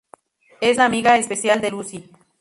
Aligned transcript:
Es 0.61 0.77
la 0.77 0.85
amiga 0.85 1.15
especial 1.19 1.61
de 1.61 1.69
Lucy. 1.69 2.09